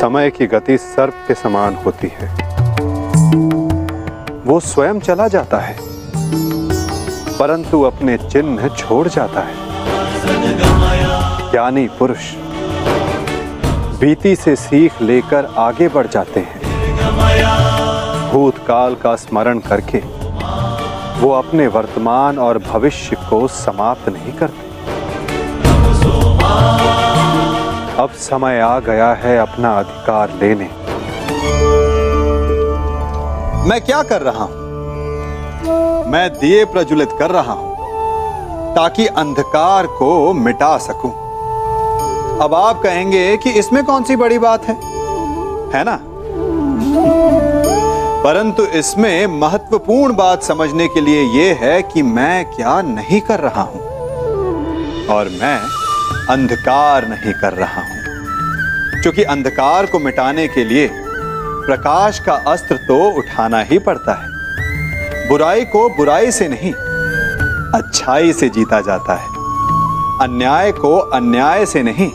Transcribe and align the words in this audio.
समय 0.00 0.30
की 0.30 0.46
गति 0.46 0.76
सर्प 0.78 1.14
के 1.28 1.34
समान 1.34 1.74
होती 1.76 2.08
है। 2.12 2.28
वो 4.46 4.58
स्वयं 4.62 5.00
चला 5.00 5.26
जाता 5.28 5.58
है, 5.58 5.76
परंतु 7.38 7.82
अपने 7.82 8.16
चिन्ह 8.20 8.68
छोड़ 8.68 9.08
जाता 9.08 9.40
है। 9.40 9.54
ज्ञानी 11.50 11.86
पुरुष 11.98 12.32
बीती 14.00 14.34
से 14.36 14.54
सीख 14.56 15.02
लेकर 15.02 15.52
आगे 15.58 15.88
बढ़ 15.88 16.06
जाते 16.06 16.40
हैं। 16.40 16.60
भूतकाल 18.32 18.94
का 18.94 19.14
स्मरण 19.18 19.58
करके 19.68 19.98
वो 21.20 21.30
अपने 21.32 21.66
वर्तमान 21.68 22.38
और 22.38 22.58
भविष्य 22.64 23.16
को 23.30 23.46
समाप्त 23.48 24.08
नहीं 24.08 24.32
करते। 24.32 24.68
अब 27.98 28.10
समय 28.10 28.60
आ 28.60 28.78
गया 28.80 29.12
है 29.12 29.38
अपना 29.38 29.78
अधिकार 29.78 30.30
लेने। 30.30 30.68
मैं 33.68 33.80
क्या 33.80 34.02
कर 34.02 34.22
रहा 34.22 34.44
हूँ? 34.44 34.58
मैं 36.10 36.30
दिए 36.38 36.64
प्रज्वलित 36.64 37.08
कर 37.18 37.30
रहा 37.30 37.52
हूँ 37.52 37.76
ताकि 38.74 39.06
अंधकार 39.06 39.86
को 39.86 40.32
मिटा 40.32 40.78
सकूँ। 40.78 41.10
अब 42.42 42.54
आप 42.54 42.82
कहेंगे 42.82 43.36
कि 43.36 43.50
इसमें 43.50 43.84
कौन 43.84 44.04
सी 44.04 44.16
बड़ी 44.16 44.38
बात 44.38 44.64
है? 44.64 44.74
है 45.74 45.84
ना? 45.84 45.98
परंतु 48.24 48.64
इसमें 48.64 49.26
महत्वपूर्ण 49.26 50.14
बात 50.14 50.42
समझने 50.42 50.88
के 50.88 51.00
लिए 51.00 51.22
यह 51.22 51.58
है 51.60 51.82
कि 51.82 52.02
मैं 52.02 52.44
क्या 52.44 52.82
नहीं 52.82 53.20
कर 53.20 53.40
रहा 53.40 53.62
हूँ। 53.62 53.80
और 55.06 55.28
मैं 55.28 55.79
अंधकार 56.30 57.06
नहीं 57.08 57.32
कर 57.32 57.52
रहा 57.52 57.80
हूँ। 57.80 59.02
क्योंकि 59.02 59.22
अंधकार 59.22 59.86
को 59.86 59.98
मिटाने 59.98 60.48
के 60.48 60.64
लिए 60.64 60.88
प्रकाश 60.92 62.18
का 62.18 62.32
अस्त्र 62.32 62.76
तो 62.76 62.98
उठाना 63.10 63.60
ही 63.60 63.78
पड़ता 63.78 64.14
है। 64.14 65.28
बुराई 65.28 65.64
को 65.64 65.88
बुराई 65.88 66.30
से 66.30 66.48
नहीं, 66.48 66.72
अच्छाई 67.74 68.32
से 68.32 68.48
जीता 68.48 68.80
जाता 68.80 69.14
है। 69.14 69.28
अन्याय 70.20 70.72
को 70.72 70.96
अन्याय 70.96 71.66
से 71.66 71.82
नहीं, 71.82 72.10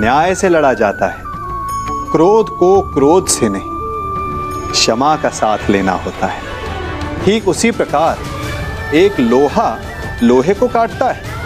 न्याय 0.00 0.34
से 0.34 0.48
लड़ा 0.48 0.72
जाता 0.74 1.06
है। 1.06 1.22
क्रोध 2.12 2.48
को 2.50 2.80
क्रोध 2.94 3.28
से 3.28 3.48
नहीं, 3.48 4.72
क्षमा 4.72 5.16
का 5.16 5.28
साथ 5.28 5.70
लेना 5.70 5.92
होता 5.92 6.26
है। 6.26 6.42
ठीक 7.24 7.48
उसी 7.48 7.70
प्रकार 7.70 8.94
एक 8.94 9.20
लोहा 9.20 9.76
लोहे 10.22 10.54
को 10.54 10.68
काटता 10.68 11.08
है। 11.08 11.37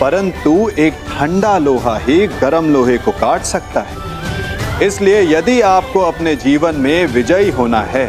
परंतु 0.00 0.52
एक 0.78 0.94
ठंडा 1.08 1.56
लोहा 1.58 1.96
ही 1.98 2.26
गर्म 2.40 2.72
लोहे 2.72 2.96
को 2.98 3.12
काट 3.20 3.42
सकता 3.44 3.80
है। 3.80 4.86
इसलिए 4.86 5.20
यदि 5.28 5.60
आपको 5.60 6.00
अपने 6.02 6.34
जीवन 6.36 6.74
में 6.76 7.06
विजयी 7.06 7.50
होना 7.50 7.80
है 7.84 8.06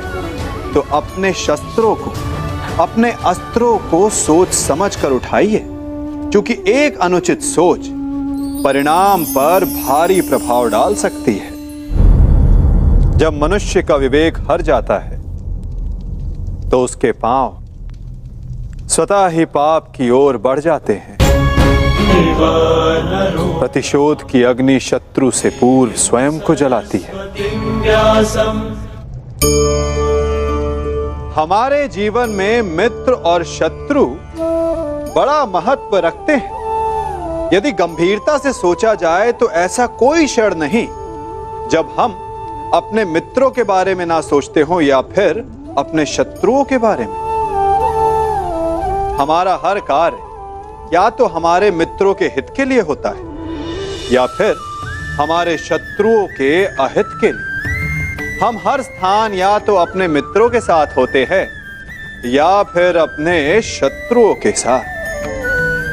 तो 0.73 0.79
अपने 0.93 1.33
शस्त्रों 1.35 1.95
को, 1.95 2.13
अपने 2.79 3.11
अस्त्रों 3.25 3.77
को 3.89 4.09
सोच 4.09 4.49
समझ 4.49 4.95
कर 4.95 5.11
उठाइए, 5.11 5.63
क्योंकि 5.65 6.57
एक 6.69 6.99
अनुचित 6.99 7.41
सोच 7.43 7.87
परिणाम 8.63 9.23
पर 9.27 9.65
भारी 9.65 10.21
प्रभाव 10.21 10.69
डाल 10.69 10.95
सकती 10.95 11.33
है। 11.35 11.57
जब 13.17 13.39
मनुष्य 13.41 13.81
का 13.83 13.95
विवेक 13.97 14.37
हर 14.49 14.61
जाता 14.61 14.99
है 14.99 15.17
तो 16.69 16.83
उसके 16.83 17.11
पाँव 17.21 17.57
स्वतः 18.87 19.27
ही 19.27 19.45
पाप 19.47 19.91
की 19.95 20.09
ओर 20.11 20.37
बढ़ 20.39 20.59
जाते 20.59 20.93
हैं। 20.95 21.17
प्रतिशोध 23.59 24.29
की 24.29 24.43
अग्नि 24.43 24.79
शत्रु 24.79 25.31
से 25.31 25.49
पूर्व 25.49 25.91
स्वयं 25.91 26.39
को 26.39 26.55
जलाती 26.55 26.97
है। 26.97 27.11
हमारे 31.35 31.87
जीवन 31.87 32.29
में 32.29 32.61
मित्र 32.61 33.13
और 33.13 33.43
शत्रु 33.43 34.05
बड़ा 35.15 35.45
महत्व 35.45 35.97
रखते 35.97 36.33
हैं। 36.33 36.57
यदि 37.53 37.71
गंभीरता 37.71 38.37
से 38.37 38.53
सोचा 38.53 38.93
जाए 38.93 39.31
तो 39.31 39.49
ऐसा 39.49 39.85
कोई 39.87 40.25
क्षण 40.25 40.55
नहीं 40.55 40.85
जब 41.69 41.95
हम 41.99 42.11
अपने 42.73 43.05
मित्रों 43.05 43.49
के 43.49 43.63
बारे 43.63 43.95
में 43.95 44.05
ना 44.05 44.21
सोचते 44.21 44.61
हो 44.61 44.81
या 44.81 45.01
फिर 45.01 45.43
अपने 45.77 46.05
शत्रुओं 46.05 46.63
के 46.63 46.77
बारे 46.77 47.05
में। 47.05 47.17
हमारा 49.19 49.59
हर 49.65 49.79
कार्य 49.79 50.28
या 50.93 51.09
तो 51.09 51.25
हमारे 51.27 51.69
मित्रों 51.71 52.13
के 52.13 52.25
हित 52.25 52.47
के 52.57 52.65
लिए 52.65 52.81
होता 52.81 53.09
है, 53.09 53.23
या 54.11 54.25
फिर 54.27 54.55
हमारे 55.19 55.57
शत्रुओं 55.57 56.25
के 56.27 56.63
अहित 56.65 57.05
के 57.21 57.31
लिए। 57.31 58.37
हम 58.39 58.57
हर 58.67 58.81
स्थान 58.81 59.33
या 59.33 59.57
तो 59.59 59.75
अपने 59.75 60.07
मित्रों 60.07 60.49
के 60.49 60.59
साथ 60.61 60.97
होते 60.97 61.25
हैं, 61.29 61.45
या 62.25 62.63
फिर 62.63 62.97
अपने 62.97 63.61
शत्रुओं 63.61 64.33
के 64.35 64.51
साथ। 64.51 64.97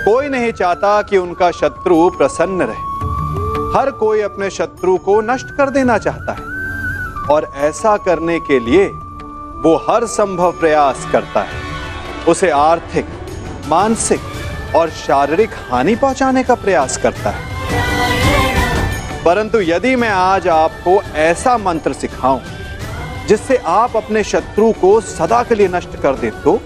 कोई 0.04 0.28
नहीं 0.28 0.52
चाहता 0.52 1.00
कि 1.02 1.16
उनका 1.18 1.50
शत्रु 1.50 2.08
प्रसन्न 2.10 2.62
रहे। 2.62 2.84
हर 3.76 3.90
कोई 3.90 4.20
अपने 4.20 4.50
शत्रु 4.50 4.96
को 4.98 5.20
नष्ट 5.22 5.50
कर 5.56 5.70
देना 5.70 5.98
चाहता 5.98 6.32
है, 6.32 7.34
और 7.34 7.50
ऐसा 7.58 7.96
करने 7.96 8.38
के 8.40 8.58
लिए 8.60 8.86
वो 9.62 9.76
हर 9.88 10.06
संभव 10.06 10.52
प्रयास 10.52 11.06
करता 11.12 11.40
है। 11.42 11.64
उसे 12.28 12.50
आर्थिक, 12.50 13.06
मानसिक 13.68 14.20
और 14.74 14.90
शारीरिक 14.90 15.50
हानि 15.70 15.94
पहुँचाने 15.96 16.42
का 16.42 16.54
प्रयास 16.54 16.96
करता 16.96 17.30
है। 17.30 17.54
परंतु 19.24 19.60
यदि 19.60 19.94
मैं 19.96 20.08
आज 20.08 20.48
आपको 20.48 21.00
ऐसा 21.20 21.56
मंत्र 21.58 21.92
सिखाऊं, 21.92 22.40
जिससे 23.28 23.56
आप 23.56 23.96
अपने 23.96 24.22
शत्रु 24.24 24.72
को 24.72 25.00
सदा 25.00 25.42
के 25.42 25.54
लिए 25.54 25.68
नष्ट 25.68 25.96
कर 26.02 26.14
दे 26.14 26.30
तो 26.44 26.60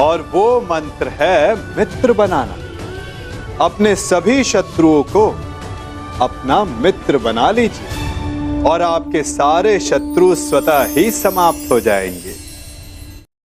और 0.00 0.28
वो 0.32 0.60
मंत्र 0.60 1.08
है 1.20 1.54
मित्र 1.76 2.12
बनाना। 2.12 2.56
अपने 3.60 3.94
सभी 3.96 4.44
शत्रुओं 4.44 5.02
को 5.02 5.26
अपना 6.20 6.62
मित्र 6.64 7.18
बना 7.18 7.50
लीजिए, 7.50 8.62
और 8.62 8.82
आपके 8.82 9.22
सारे 9.22 9.78
शत्रु 9.80 10.34
स्वतः 10.34 10.84
ही 10.86 11.10
समाप्त 11.10 11.70
हो 11.72 11.80
जाएँगे। 11.80 12.33